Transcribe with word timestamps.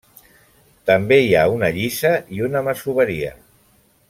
També 0.89 1.19
hi 1.25 1.29
ha 1.35 1.43
una 1.57 1.71
lliça 1.77 2.15
i 2.39 2.43
una 2.49 2.65
masoveria. 2.71 3.35